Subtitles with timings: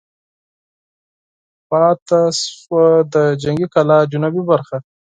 [1.69, 4.77] پاتې شوه د جنګي کلا جنوبي برخه.